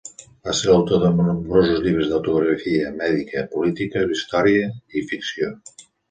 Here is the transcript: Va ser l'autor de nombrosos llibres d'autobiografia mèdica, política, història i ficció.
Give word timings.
Va 0.47 0.53
ser 0.59 0.67
l'autor 0.69 1.01
de 1.01 1.09
nombrosos 1.17 1.83
llibres 1.83 2.07
d'autobiografia 2.11 2.87
mèdica, 3.01 3.43
política, 3.51 4.01
història 4.15 4.71
i 4.95 5.05
ficció. 5.13 5.51